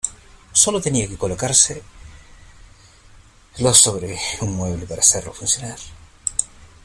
Sólo 0.51 0.81
tenía 0.81 1.07
que 1.07 1.15
colocarse 1.19 1.83
lo 3.59 3.71
sobre 3.71 4.17
un 4.41 4.55
mueble 4.55 4.87
para 4.87 5.01
hacerlo 5.01 5.31
funcionar. 5.31 5.77